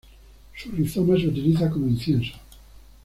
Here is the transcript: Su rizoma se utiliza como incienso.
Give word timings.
Su 0.57 0.71
rizoma 0.71 1.15
se 1.15 1.27
utiliza 1.27 1.69
como 1.69 1.85
incienso. 1.85 2.33